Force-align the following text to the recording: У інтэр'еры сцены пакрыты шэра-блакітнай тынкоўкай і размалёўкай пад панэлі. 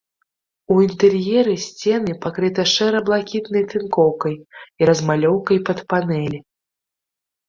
У 0.75 0.75
інтэр'еры 0.83 1.51
сцены 1.65 2.15
пакрыты 2.23 2.65
шэра-блакітнай 2.75 3.63
тынкоўкай 3.73 4.33
і 4.83 4.87
размалёўкай 4.91 5.57
пад 5.69 5.85
панэлі. 5.95 6.39